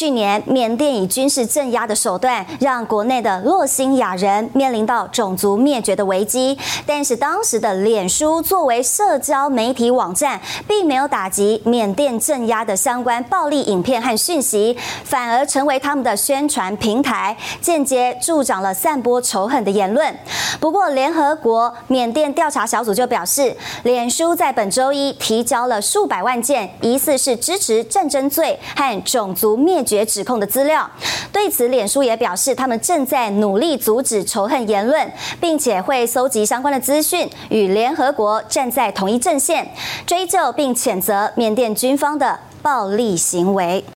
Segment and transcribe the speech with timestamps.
[0.00, 6.58] 去年，缅甸以军事镇压的手段，让国内的洛辛亚人面临到种族灭绝的危机。
[6.86, 20.16] 但是，当时的脸书作为社交媒体网站，并没有打击缅甸镇压的相关暴力影片和讯息，反而成为他们的宣传平台，间接助长了散播仇恨的言论。
[20.58, 30.00] 不过，联合国缅甸调查小组就表示，脸书在本周一提交了数百万件疑似是支持战争罪和种族灭决。
[30.10, 30.90] 指控的资料，
[31.30, 35.08] 对此，脸书也表示，他们正在努力阻止仇恨言论，
[35.40, 39.68] 并且会搜集相关的资讯，与联合国站在同一阵线，
[40.06, 43.84] 追究并谴责缅甸军方的暴力行为。